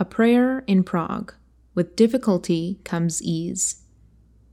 [0.00, 1.34] A Prayer in Prague.
[1.74, 3.82] With difficulty comes ease.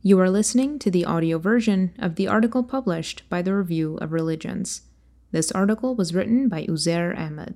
[0.02, 4.12] You are listening to the audio version of the article published by the Review of
[4.12, 4.82] Religions.
[5.30, 7.54] This article was written by Uzair Ahmad.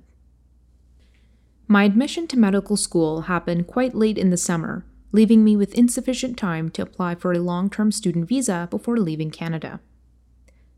[1.66, 6.38] My admission to medical school happened quite late in the summer, leaving me with insufficient
[6.38, 9.80] time to apply for a long term student visa before leaving Canada.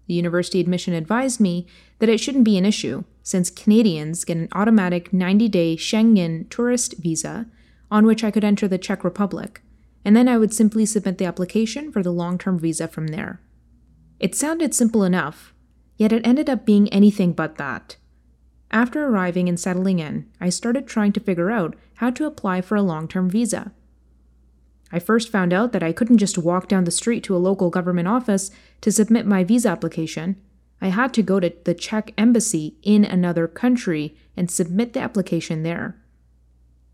[0.06, 1.66] The university admission advised me
[1.98, 6.94] that it shouldn't be an issue, since Canadians get an automatic 90 day Schengen tourist
[6.98, 7.46] visa
[7.90, 9.62] on which I could enter the Czech Republic,
[10.04, 13.40] and then I would simply submit the application for the long term visa from there.
[14.18, 15.54] It sounded simple enough,
[15.96, 17.96] yet it ended up being anything but that.
[18.70, 22.76] After arriving and settling in, I started trying to figure out how to apply for
[22.76, 23.72] a long term visa.
[24.92, 27.70] I first found out that I couldn't just walk down the street to a local
[27.70, 28.50] government office
[28.82, 30.36] to submit my visa application.
[30.82, 35.62] I had to go to the Czech embassy in another country and submit the application
[35.62, 35.96] there.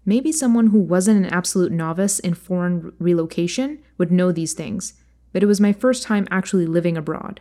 [0.05, 4.95] Maybe someone who wasn't an absolute novice in foreign relocation would know these things,
[5.33, 7.41] but it was my first time actually living abroad.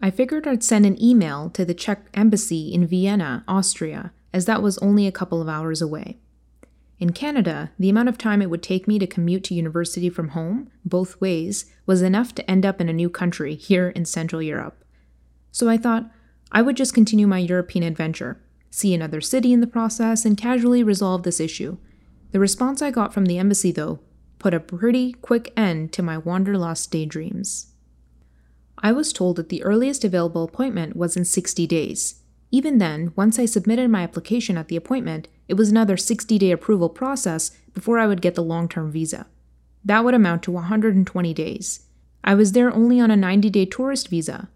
[0.00, 4.62] I figured I'd send an email to the Czech embassy in Vienna, Austria, as that
[4.62, 6.18] was only a couple of hours away.
[6.98, 10.28] In Canada, the amount of time it would take me to commute to university from
[10.28, 14.40] home, both ways, was enough to end up in a new country here in Central
[14.40, 14.84] Europe.
[15.50, 16.10] So I thought
[16.52, 20.82] I would just continue my European adventure, see another city in the process, and casually
[20.82, 21.78] resolve this issue.
[22.30, 24.00] The response I got from the embassy, though,
[24.38, 27.72] put a pretty quick end to my wanderlust daydreams.
[28.78, 32.22] I was told that the earliest available appointment was in 60 days.
[32.54, 36.52] Even then, once I submitted my application at the appointment, it was another 60 day
[36.52, 39.26] approval process before I would get the long term visa.
[39.84, 41.88] That would amount to 120 days.
[42.22, 44.50] I was there only on a 90 day tourist visa.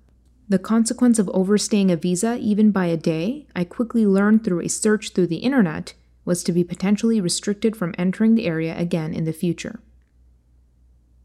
[0.49, 4.69] The consequence of overstaying a visa even by a day, I quickly learned through a
[4.69, 9.25] search through the internet, was to be potentially restricted from entering the area again in
[9.25, 9.81] the future.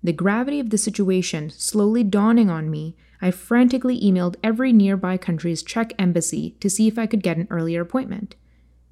[0.04, 5.64] The gravity of the situation slowly dawning on me, I frantically emailed every nearby country's
[5.64, 8.36] Czech embassy to see if I could get an earlier appointment.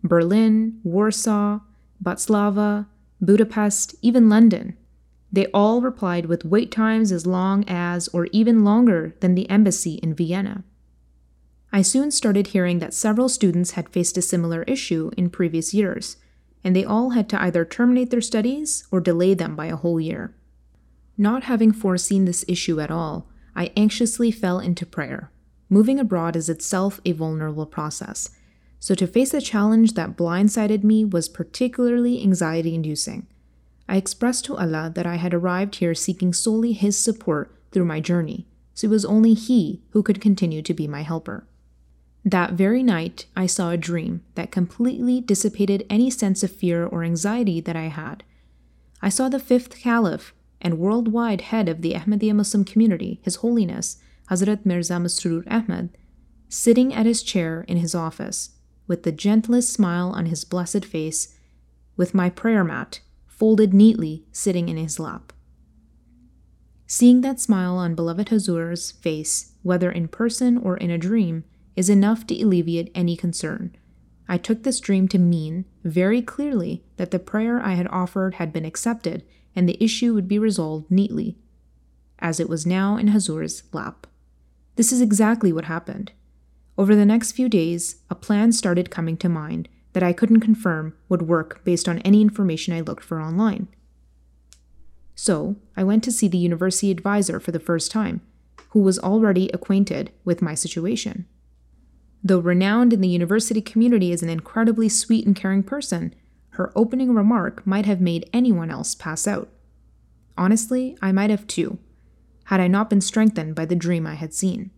[0.03, 1.59] Berlin, Warsaw,
[2.01, 2.87] Bratislava,
[3.19, 4.77] Budapest, even London.
[5.33, 9.95] They all replied with wait times as long as, or even longer than the embassy
[9.95, 10.63] in Vienna.
[11.73, 16.17] I soon started hearing that several students had faced a similar issue in previous years,
[16.63, 19.99] and they all had to either terminate their studies or delay them by a whole
[19.99, 20.35] year.
[21.17, 25.31] Not having foreseen this issue at all, I anxiously fell into prayer.
[25.69, 28.29] Moving abroad is itself a vulnerable process,
[28.79, 33.27] so to face a challenge that blindsided me was particularly anxiety inducing.
[33.87, 37.99] I expressed to Allah that I had arrived here seeking solely His support through my
[37.99, 41.45] journey, so it was only He who could continue to be my helper.
[42.23, 47.03] That very night, I saw a dream that completely dissipated any sense of fear or
[47.03, 48.23] anxiety that I had.
[49.01, 53.97] I saw the fifth caliph and worldwide head of the Ahmadiyya Muslim community, His Holiness
[54.29, 55.89] Hazrat Mirza Masroor Ahmad,
[56.47, 58.51] sitting at his chair in his office,
[58.87, 61.37] with the gentlest smile on his blessed face,
[61.97, 65.33] with my prayer mat folded neatly sitting in his lap.
[66.87, 71.43] Seeing that smile on beloved Hazur's face, whether in person or in a dream,
[71.75, 73.75] is enough to alleviate any concern.
[74.27, 78.53] I took this dream to mean, very clearly, that the prayer I had offered had
[78.53, 79.23] been accepted
[79.55, 81.37] and the issue would be resolved neatly,
[82.19, 84.07] as it was now in Hazur's lap.
[84.75, 86.11] This is exactly what happened.
[86.77, 90.95] Over the next few days, a plan started coming to mind that I couldn't confirm
[91.09, 93.67] would work based on any information I looked for online.
[95.15, 98.21] So, I went to see the university advisor for the first time,
[98.69, 101.27] who was already acquainted with my situation.
[102.23, 106.15] Though renowned in the university community as an incredibly sweet and caring person,
[106.61, 109.49] her opening remark might have made anyone else pass out.
[110.37, 111.79] Honestly, I might have too,
[112.45, 114.69] had I not been strengthened by the dream I had seen.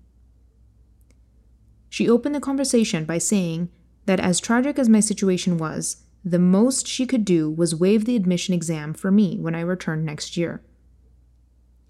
[1.89, 3.67] She opened the conversation by saying
[4.05, 8.16] that, as tragic as my situation was, the most she could do was waive the
[8.16, 10.63] admission exam for me when I returned next year.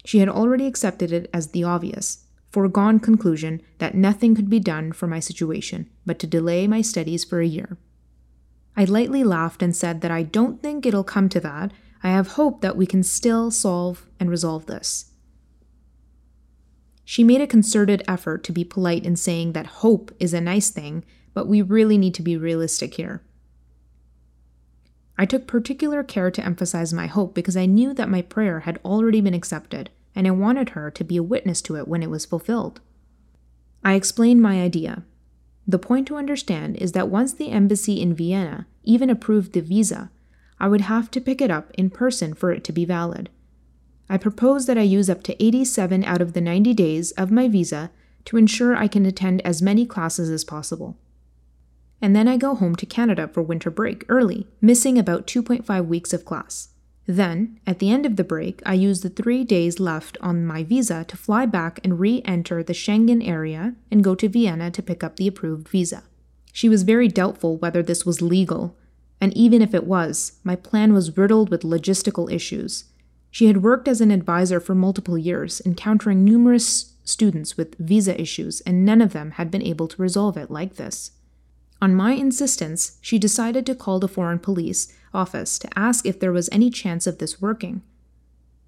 [0.04, 4.90] She had already accepted it as the obvious, foregone conclusion that nothing could be done
[4.90, 7.78] for my situation but to delay my studies for a year.
[8.76, 11.72] I lightly laughed and said that I don't think it'll come to that.
[12.02, 15.12] I have hope that we can still solve and resolve this.
[17.04, 20.70] She made a concerted effort to be polite in saying that hope is a nice
[20.70, 21.04] thing,
[21.34, 23.22] but we really need to be realistic here.
[25.16, 28.80] I took particular care to emphasize my hope because I knew that my prayer had
[28.84, 32.10] already been accepted, and I wanted her to be a witness to it when it
[32.10, 32.80] was fulfilled.
[33.84, 35.04] I explained my idea.
[35.66, 40.10] The point to understand is that once the embassy in Vienna even approved the visa,
[40.60, 43.30] I would have to pick it up in person for it to be valid.
[44.08, 47.48] I propose that I use up to 87 out of the 90 days of my
[47.48, 47.90] visa
[48.26, 50.96] to ensure I can attend as many classes as possible.
[52.02, 56.12] And then I go home to Canada for winter break early, missing about 2.5 weeks
[56.12, 56.68] of class.
[57.06, 60.64] Then, at the end of the break, I use the three days left on my
[60.64, 64.82] visa to fly back and re enter the Schengen area and go to Vienna to
[64.82, 66.04] pick up the approved visa.
[66.52, 68.76] She was very doubtful whether this was legal,
[69.20, 72.84] and even if it was, my plan was riddled with logistical issues.
[73.30, 78.60] She had worked as an advisor for multiple years, encountering numerous students with visa issues,
[78.62, 81.10] and none of them had been able to resolve it like this.
[81.82, 86.32] On my insistence, she decided to call the foreign police office to ask if there
[86.32, 87.82] was any chance of this working.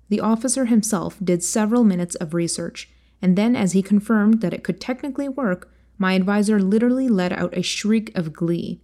[0.08, 2.88] The officer himself did several minutes of research,
[3.20, 7.56] and then, as he confirmed that it could technically work, my advisor literally let out
[7.56, 8.80] a shriek of glee.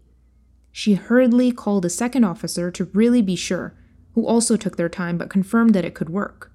[0.73, 3.75] She hurriedly called a second officer to really be sure,
[4.15, 6.51] who also took their time but confirmed that it could work.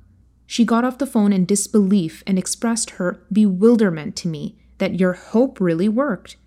[0.46, 5.14] She got off the phone in disbelief and expressed her bewilderment to me that your
[5.14, 6.38] hope really worked.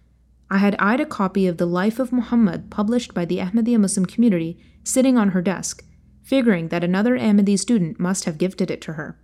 [0.52, 4.04] I had eyed a copy of the Life of Muhammad published by the Ahmadiyya Muslim
[4.04, 5.84] community sitting on her desk,
[6.24, 9.16] figuring that another Ahmadi student must have gifted it to her.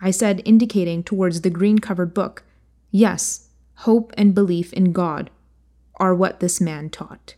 [0.00, 2.44] I said, indicating towards the green covered book,
[2.90, 5.30] Yes, hope and belief in God
[5.96, 7.34] are what this man taught.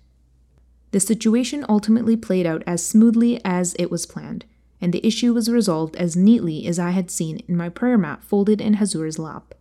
[0.93, 4.45] The situation ultimately played out as smoothly as it was planned,
[4.81, 8.23] and the issue was resolved as neatly as I had seen in my prayer mat
[8.23, 9.55] folded in Hazur's lap.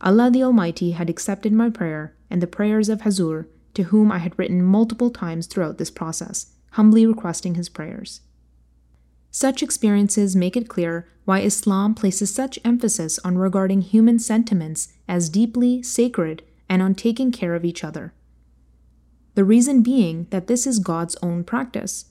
[0.00, 4.18] Allah the Almighty had accepted my prayer and the prayers of Hazur, to whom I
[4.18, 8.22] had written multiple times throughout this process, humbly requesting his prayers.
[9.30, 15.28] Such experiences make it clear why Islam places such emphasis on regarding human sentiments as
[15.28, 18.12] deeply sacred and on taking care of each other.
[19.34, 22.06] The reason being that this is God's own practice.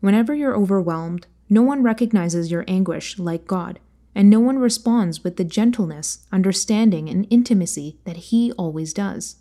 [0.00, 3.78] Whenever you're overwhelmed, no one recognizes your anguish like God
[4.16, 9.36] and no one responds with the gentleness, understanding, and intimacy that He always does.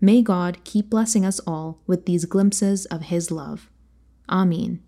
[0.00, 3.68] May God keep blessing us all with these glimpses of His love.
[4.28, 4.82] Amin.